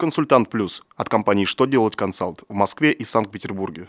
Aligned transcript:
Консультант 0.00 0.48
Плюс 0.48 0.84
от 0.94 1.08
компании 1.08 1.44
«Что 1.44 1.66
делать 1.66 1.96
консалт» 1.96 2.44
в 2.48 2.54
Москве 2.54 2.92
и 2.92 3.04
Санкт-Петербурге. 3.04 3.88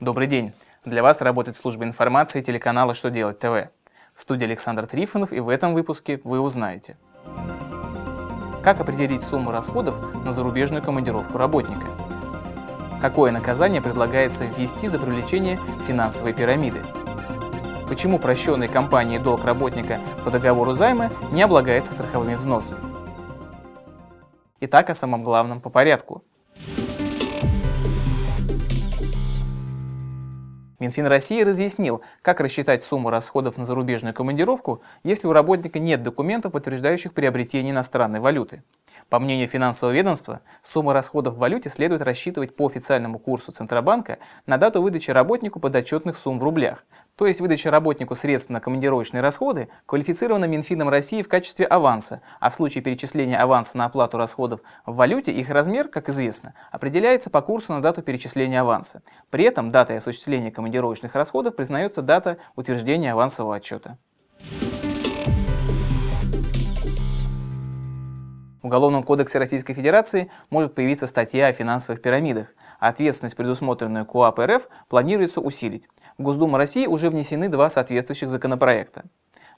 Добрый 0.00 0.26
день. 0.26 0.52
Для 0.84 1.04
вас 1.04 1.20
работает 1.20 1.56
служба 1.56 1.84
информации 1.84 2.40
телеканала 2.40 2.92
«Что 2.92 3.08
делать 3.08 3.38
ТВ». 3.38 3.70
В 4.12 4.22
студии 4.22 4.44
Александр 4.44 4.88
Трифонов 4.88 5.32
и 5.32 5.38
в 5.38 5.48
этом 5.48 5.74
выпуске 5.74 6.20
вы 6.24 6.40
узнаете 6.40 6.96
Как 8.64 8.80
определить 8.80 9.22
сумму 9.22 9.52
расходов 9.52 9.94
на 10.24 10.32
зарубежную 10.32 10.82
командировку 10.82 11.38
работника? 11.38 11.86
Какое 13.06 13.30
наказание 13.30 13.80
предлагается 13.80 14.46
ввести 14.46 14.88
за 14.88 14.98
привлечение 14.98 15.60
финансовой 15.86 16.32
пирамиды? 16.32 16.82
Почему 17.88 18.18
прощенный 18.18 18.66
компанией 18.66 19.20
долг 19.20 19.44
работника 19.44 20.00
по 20.24 20.30
договору 20.32 20.74
займа 20.74 21.10
не 21.30 21.40
облагается 21.42 21.92
страховыми 21.92 22.34
взносами? 22.34 22.80
Итак, 24.58 24.90
о 24.90 24.96
самом 24.96 25.22
главном 25.22 25.60
по 25.60 25.70
порядку– 25.70 26.24
Минфин 30.86 31.06
России 31.06 31.42
разъяснил, 31.42 32.00
как 32.22 32.40
рассчитать 32.40 32.84
сумму 32.84 33.10
расходов 33.10 33.58
на 33.58 33.64
зарубежную 33.64 34.14
командировку, 34.14 34.82
если 35.02 35.26
у 35.26 35.32
работника 35.32 35.80
нет 35.80 36.04
документов, 36.04 36.52
подтверждающих 36.52 37.12
приобретение 37.12 37.72
иностранной 37.72 38.20
валюты. 38.20 38.62
По 39.08 39.18
мнению 39.18 39.48
финансового 39.48 39.92
ведомства, 39.92 40.42
сумма 40.62 40.92
расходов 40.92 41.34
в 41.34 41.38
валюте 41.38 41.70
следует 41.70 42.02
рассчитывать 42.02 42.54
по 42.54 42.66
официальному 42.66 43.18
курсу 43.18 43.50
Центробанка 43.50 44.18
на 44.46 44.58
дату 44.58 44.80
выдачи 44.80 45.10
работнику 45.10 45.58
подотчетных 45.58 46.16
сумм 46.16 46.38
в 46.38 46.44
рублях, 46.44 46.84
то 47.16 47.26
есть 47.26 47.40
выдача 47.40 47.70
работнику 47.70 48.14
средств 48.14 48.50
на 48.50 48.60
командировочные 48.60 49.22
расходы 49.22 49.68
квалифицирована 49.86 50.44
Минфином 50.44 50.88
России 50.88 51.22
в 51.22 51.28
качестве 51.28 51.66
аванса, 51.66 52.20
а 52.40 52.50
в 52.50 52.54
случае 52.54 52.84
перечисления 52.84 53.40
аванса 53.40 53.78
на 53.78 53.86
оплату 53.86 54.18
расходов 54.18 54.60
в 54.84 54.94
валюте 54.96 55.32
их 55.32 55.50
размер, 55.50 55.88
как 55.88 56.08
известно, 56.08 56.54
определяется 56.70 57.30
по 57.30 57.40
курсу 57.42 57.72
на 57.72 57.82
дату 57.82 58.02
перечисления 58.02 58.60
аванса. 58.60 59.02
При 59.30 59.44
этом 59.44 59.70
датой 59.70 59.98
осуществления 59.98 60.50
командировочных 60.76 61.14
расходов 61.14 61.56
признается 61.56 62.02
дата 62.02 62.36
утверждения 62.54 63.12
авансового 63.12 63.56
отчета. 63.56 63.98
В 68.62 68.66
Уголовном 68.66 69.04
кодексе 69.04 69.38
Российской 69.38 69.74
Федерации 69.74 70.30
может 70.50 70.74
появиться 70.74 71.06
статья 71.06 71.46
о 71.46 71.52
финансовых 71.52 72.02
пирамидах, 72.02 72.54
ответственность, 72.80 73.36
предусмотренную 73.36 74.04
КОАП 74.04 74.40
РФ, 74.40 74.68
планируется 74.88 75.40
усилить. 75.40 75.88
В 76.18 76.22
Госдуму 76.22 76.56
России 76.56 76.86
уже 76.86 77.08
внесены 77.08 77.48
два 77.48 77.70
соответствующих 77.70 78.28
законопроекта. 78.28 79.04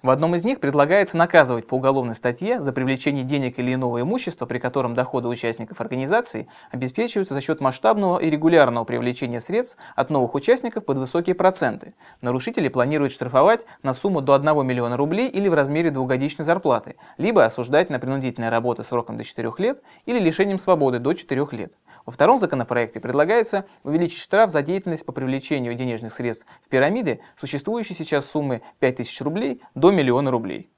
В 0.00 0.10
одном 0.10 0.36
из 0.36 0.44
них 0.44 0.60
предлагается 0.60 1.16
наказывать 1.16 1.66
по 1.66 1.74
уголовной 1.74 2.14
статье 2.14 2.62
за 2.62 2.72
привлечение 2.72 3.24
денег 3.24 3.58
или 3.58 3.74
иного 3.74 4.00
имущества, 4.00 4.46
при 4.46 4.60
котором 4.60 4.94
доходы 4.94 5.26
участников 5.26 5.80
организации 5.80 6.46
обеспечиваются 6.70 7.34
за 7.34 7.40
счет 7.40 7.60
масштабного 7.60 8.20
и 8.20 8.30
регулярного 8.30 8.84
привлечения 8.84 9.40
средств 9.40 9.76
от 9.96 10.10
новых 10.10 10.36
участников 10.36 10.84
под 10.84 10.98
высокие 10.98 11.34
проценты. 11.34 11.94
Нарушители 12.20 12.68
планируют 12.68 13.12
штрафовать 13.12 13.66
на 13.82 13.92
сумму 13.92 14.20
до 14.20 14.34
1 14.34 14.64
миллиона 14.64 14.96
рублей 14.96 15.28
или 15.28 15.48
в 15.48 15.54
размере 15.54 15.90
двухгодичной 15.90 16.44
зарплаты, 16.44 16.94
либо 17.16 17.44
осуждать 17.44 17.90
на 17.90 17.98
принудительные 17.98 18.50
работы 18.50 18.84
сроком 18.84 19.16
до 19.16 19.24
4 19.24 19.50
лет 19.58 19.82
или 20.06 20.20
лишением 20.20 20.60
свободы 20.60 21.00
до 21.00 21.12
4 21.12 21.44
лет. 21.50 21.72
Во 22.06 22.12
втором 22.12 22.38
законопроекте 22.38 23.00
предлагается 23.00 23.64
увеличить 23.82 24.20
штраф 24.20 24.50
за 24.50 24.62
деятельность 24.62 25.04
по 25.04 25.12
привлечению 25.12 25.74
денежных 25.74 26.12
средств 26.12 26.46
в 26.64 26.68
пирамиды, 26.68 27.20
существующей 27.36 27.94
сейчас 27.94 28.30
суммы 28.30 28.62
5000 28.78 29.20
рублей, 29.22 29.60
до 29.74 29.87
миллиона 29.92 30.30
рублей. 30.30 30.68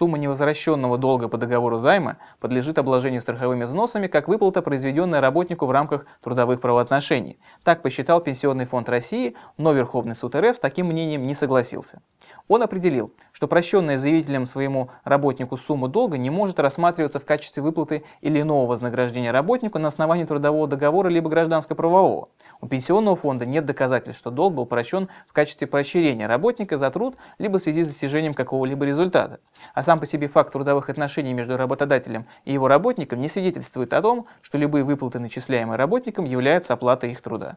Сумма 0.00 0.16
невозвращенного 0.16 0.96
долга 0.96 1.28
по 1.28 1.36
договору 1.36 1.78
займа 1.78 2.16
подлежит 2.38 2.78
обложению 2.78 3.20
страховыми 3.20 3.64
взносами 3.64 4.06
как 4.06 4.28
выплата, 4.28 4.62
произведенная 4.62 5.20
работнику 5.20 5.66
в 5.66 5.70
рамках 5.70 6.06
трудовых 6.22 6.62
правоотношений. 6.62 7.38
Так 7.64 7.82
посчитал 7.82 8.22
Пенсионный 8.22 8.64
фонд 8.64 8.88
России, 8.88 9.36
но 9.58 9.74
Верховный 9.74 10.16
суд 10.16 10.34
РФ 10.34 10.56
с 10.56 10.58
таким 10.58 10.86
мнением 10.86 11.24
не 11.24 11.34
согласился. 11.34 12.00
Он 12.48 12.62
определил, 12.62 13.12
что 13.32 13.46
прощенная 13.46 13.98
заявителем 13.98 14.46
своему 14.46 14.88
работнику 15.04 15.58
сумма 15.58 15.88
долга 15.88 16.16
не 16.16 16.30
может 16.30 16.60
рассматриваться 16.60 17.20
в 17.20 17.26
качестве 17.26 17.62
выплаты 17.62 18.02
или 18.22 18.40
иного 18.40 18.66
вознаграждения 18.66 19.32
работнику 19.32 19.78
на 19.78 19.88
основании 19.88 20.24
трудового 20.24 20.66
договора 20.66 21.08
либо 21.08 21.28
гражданско-правового. 21.28 22.30
У 22.62 22.66
пенсионного 22.66 23.16
фонда 23.16 23.44
нет 23.44 23.66
доказательств, 23.66 24.18
что 24.18 24.30
долг 24.30 24.54
был 24.54 24.64
прощен 24.64 25.10
в 25.28 25.34
качестве 25.34 25.66
поощрения 25.66 26.26
работника 26.26 26.78
за 26.78 26.90
труд 26.90 27.16
либо 27.38 27.58
в 27.58 27.62
связи 27.62 27.82
с 27.82 27.88
достижением 27.88 28.32
какого-либо 28.32 28.86
результата. 28.86 29.40
А 29.74 29.89
сам 29.90 29.98
по 29.98 30.06
себе 30.06 30.28
факт 30.28 30.52
трудовых 30.52 30.88
отношений 30.88 31.34
между 31.34 31.56
работодателем 31.56 32.24
и 32.44 32.52
его 32.52 32.68
работником 32.68 33.20
не 33.20 33.28
свидетельствует 33.28 33.92
о 33.92 34.00
том, 34.00 34.28
что 34.40 34.56
любые 34.56 34.84
выплаты, 34.84 35.18
начисляемые 35.18 35.76
работникам, 35.76 36.26
являются 36.26 36.74
оплатой 36.74 37.10
их 37.10 37.20
труда. 37.20 37.56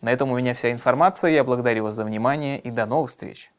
На 0.00 0.10
этом 0.10 0.30
у 0.30 0.38
меня 0.38 0.54
вся 0.54 0.72
информация. 0.72 1.32
Я 1.32 1.44
благодарю 1.44 1.84
вас 1.84 1.92
за 1.92 2.06
внимание 2.06 2.58
и 2.58 2.70
до 2.70 2.86
новых 2.86 3.10
встреч. 3.10 3.52